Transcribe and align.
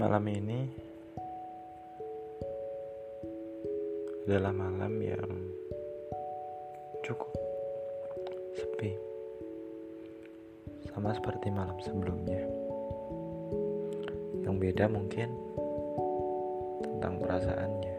Malam 0.00 0.24
ini 0.32 0.64
adalah 4.24 4.48
malam 4.48 4.96
yang 4.96 5.28
cukup 7.04 7.28
sepi, 8.56 8.96
sama 10.88 11.12
seperti 11.12 11.52
malam 11.52 11.76
sebelumnya. 11.84 12.40
Yang 14.40 14.56
beda 14.56 14.88
mungkin 14.88 15.36
tentang 16.80 17.20
perasaannya, 17.20 17.98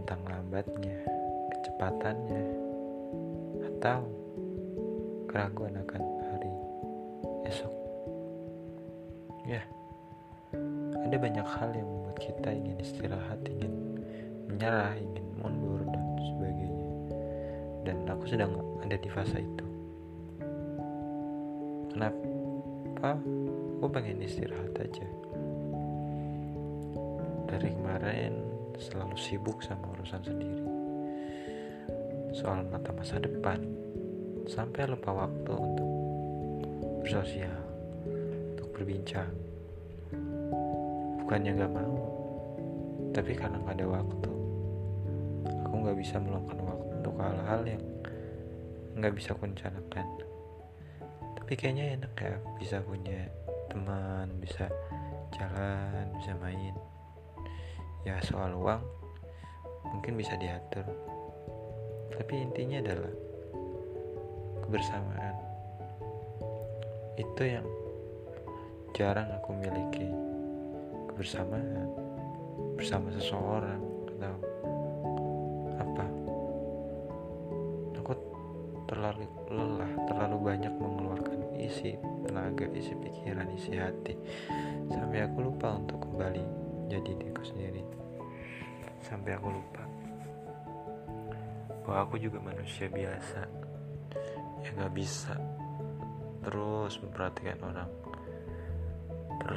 tentang 0.00 0.20
lambatnya, 0.32 0.96
kecepatannya, 1.52 2.44
atau 3.68 4.00
keraguan 5.28 5.76
akan 5.76 6.02
hari 6.32 6.52
esok. 7.52 7.75
Ada 11.06 11.22
banyak 11.22 11.46
hal 11.46 11.70
yang 11.70 11.86
membuat 11.86 12.18
kita 12.18 12.50
ingin 12.50 12.76
istirahat, 12.82 13.38
ingin 13.46 14.02
menyerah, 14.50 14.98
ingin 14.98 15.26
mundur, 15.38 15.78
dan 15.86 16.04
sebagainya. 16.18 16.88
Dan 17.86 17.96
aku 18.10 18.24
sedang 18.26 18.58
ada 18.82 18.98
di 18.98 19.06
fase 19.06 19.38
itu. 19.38 19.66
Kenapa? 21.94 23.14
Aku 23.78 23.86
pengen 23.86 24.18
istirahat 24.18 24.74
aja. 24.82 25.06
Dari 27.46 27.70
kemarin 27.70 28.34
selalu 28.74 29.14
sibuk 29.14 29.62
sama 29.62 29.86
urusan 29.94 30.22
sendiri. 30.26 30.66
Soal 32.34 32.66
mata 32.66 32.90
masa 32.90 33.22
depan, 33.22 33.62
sampai 34.50 34.90
lupa 34.90 35.14
waktu 35.14 35.54
untuk 35.54 35.90
bersosial 37.06 37.62
berbincang 38.76 39.32
bukannya 41.26 41.58
gak 41.58 41.74
mau 41.74 41.98
tapi 43.10 43.34
karena 43.34 43.58
gak 43.66 43.82
ada 43.82 43.86
waktu 43.90 44.30
aku 45.66 45.74
gak 45.82 45.98
bisa 45.98 46.22
meluangkan 46.22 46.58
waktu 46.62 46.92
untuk 47.02 47.14
hal-hal 47.18 47.60
yang 47.66 47.82
gak 49.02 49.14
bisa 49.18 49.34
kuncanakan 49.34 50.06
tapi 51.34 51.52
kayaknya 51.58 51.98
enak 51.98 52.14
ya 52.14 52.38
bisa 52.62 52.78
punya 52.86 53.26
teman 53.66 54.30
bisa 54.38 54.70
jalan 55.34 56.06
bisa 56.16 56.32
main. 56.38 56.74
Ya 58.06 58.22
soal 58.22 58.54
uang 58.54 58.82
mungkin 59.90 60.14
bisa 60.14 60.38
diatur. 60.38 60.86
Tapi 62.14 62.34
intinya 62.40 62.78
adalah 62.80 63.12
kebersamaan. 64.64 65.36
Itu 67.18 67.42
yang 67.42 67.66
jarang 68.94 69.28
aku 69.34 69.52
miliki 69.52 70.08
kebersamaan 71.16 71.88
bersama 72.76 73.08
seseorang 73.16 73.80
atau 74.20 74.36
apa? 75.80 76.04
Aku 77.96 78.12
terlalu 78.84 79.24
lelah 79.48 79.92
terlalu 80.12 80.36
banyak 80.44 80.74
mengeluarkan 80.76 81.56
isi 81.56 81.96
tenaga 82.20 82.68
isi 82.76 82.92
pikiran 83.00 83.48
isi 83.56 83.80
hati. 83.80 84.12
Sampai 84.92 85.24
aku 85.24 85.40
lupa 85.40 85.72
untuk 85.80 86.04
kembali 86.04 86.44
jadi 86.92 87.10
diriku 87.16 87.40
sendiri. 87.48 87.80
Sampai 89.00 89.40
aku 89.40 89.48
lupa. 89.56 89.88
Bahwa 91.80 91.96
aku 92.04 92.20
juga 92.20 92.44
manusia 92.44 92.92
biasa 92.92 93.40
yang 94.68 94.84
gak 94.84 94.92
bisa 94.92 95.32
terus 96.44 97.00
memperhatikan 97.00 97.56
orang 97.64 97.88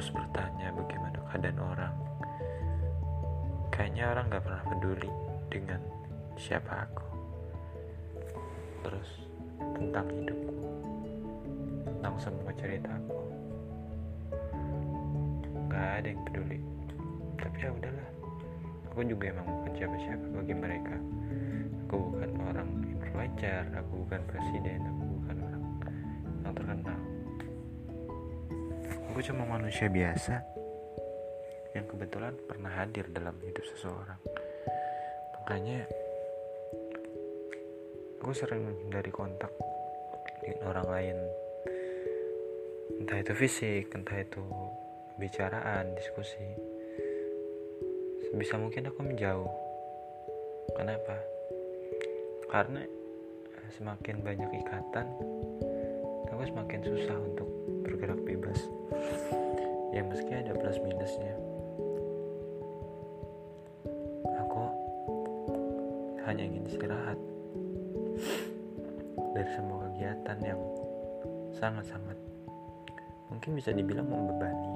terus 0.00 0.16
bertanya 0.16 0.72
bagaimana 0.72 1.20
keadaan 1.28 1.60
orang. 1.60 1.94
Kayaknya 3.68 4.04
orang 4.16 4.32
gak 4.32 4.44
pernah 4.48 4.64
peduli 4.72 5.12
dengan 5.52 5.80
siapa 6.40 6.88
aku. 6.88 7.04
Terus 8.80 9.28
tentang 9.76 10.08
hidupku, 10.08 10.56
tentang 11.84 12.16
semua 12.16 12.48
ceritaku. 12.56 13.20
Gak 15.68 15.88
ada 16.00 16.08
yang 16.08 16.22
peduli. 16.24 16.64
Tapi 17.36 17.56
ya 17.60 17.68
udahlah. 17.68 18.08
Aku 18.88 19.04
juga 19.04 19.36
emang 19.36 19.52
bukan 19.52 19.72
siapa-siapa 19.84 20.26
bagi 20.32 20.54
mereka. 20.56 20.96
Aku 21.84 21.96
bukan 22.08 22.30
orang 22.48 22.68
influencer, 22.88 23.68
aku 23.76 23.92
bukan 24.08 24.24
presiden, 24.32 24.80
aku 24.80 25.02
bukan 25.20 25.36
orang 25.44 25.64
yang 26.40 26.56
terkenal 26.56 27.09
Aku 29.20 29.36
cuma 29.36 29.44
manusia 29.44 29.84
biasa 29.84 30.40
yang 31.76 31.84
kebetulan 31.84 32.40
pernah 32.40 32.72
hadir 32.72 33.04
dalam 33.12 33.36
hidup 33.44 33.60
seseorang. 33.68 34.16
Makanya 35.36 35.84
aku 38.16 38.32
sering 38.32 38.64
menghindari 38.64 39.12
kontak 39.12 39.52
dengan 40.40 40.72
orang 40.72 40.88
lain. 40.88 41.16
Entah 43.04 43.20
itu 43.20 43.36
fisik, 43.36 43.92
entah 43.92 44.24
itu 44.24 44.40
bicaraan, 45.20 45.92
diskusi. 46.00 46.56
Sebisa 48.24 48.56
mungkin 48.56 48.88
aku 48.88 49.04
menjauh. 49.04 49.52
Kenapa? 50.80 51.20
Karena 52.48 52.88
semakin 53.76 54.16
banyak 54.24 54.48
ikatan, 54.64 55.12
aku 56.24 56.40
semakin 56.48 56.80
susah 56.88 57.20
untuk 57.20 57.49
bergerak 58.00 58.24
bebas. 58.24 58.60
Ya 59.92 60.00
meski 60.00 60.32
ada 60.32 60.56
plus 60.56 60.80
minusnya. 60.80 61.36
Aku 64.40 64.62
hanya 66.24 66.48
ingin 66.48 66.64
istirahat 66.64 67.20
dari 69.36 69.50
semua 69.52 69.84
kegiatan 69.92 70.38
yang 70.40 70.60
sangat-sangat 71.60 72.16
mungkin 73.28 73.60
bisa 73.60 73.68
dibilang 73.68 74.08
membebani. 74.08 74.72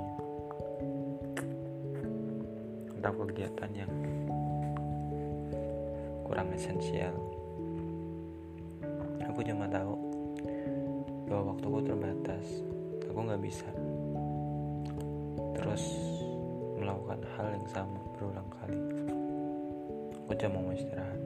Atau 3.01 3.25
kegiatan 3.25 3.73
yang 3.73 3.93
kurang 6.29 6.53
esensial. 6.53 7.17
Aku 9.33 9.41
cuma 9.41 9.65
tahu 9.73 9.97
bahwa 11.25 11.57
waktuku 11.57 11.89
terbatas 11.89 12.74
aku 13.15 13.31
nggak 13.31 13.43
bisa. 13.47 13.71
Terus 15.55 15.85
melakukan 16.83 17.23
hal 17.39 17.47
yang 17.55 17.67
sama 17.71 18.03
berulang 18.19 18.51
kali. 18.59 18.75
Aku 20.27 20.35
cuma 20.35 20.59
mau 20.59 20.75
istirahat 20.75 21.21